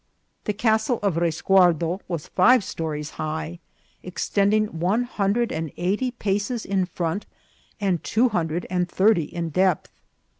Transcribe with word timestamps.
The 0.45 0.53
castle 0.53 0.97
of 1.03 1.17
Resguardo 1.17 2.01
was 2.07 2.25
five 2.29 2.63
stories 2.63 3.11
high, 3.21 3.59
extending 4.01 4.79
one 4.79 5.03
hundred 5.03 5.51
and 5.51 5.71
eighty 5.77 6.09
paces 6.09 6.65
in 6.65 6.87
front, 6.87 7.27
and 7.79 8.03
two 8.03 8.29
hundred 8.29 8.65
and 8.71 8.89
thirty 8.89 9.25
in 9.25 9.49
depth. 9.49 9.91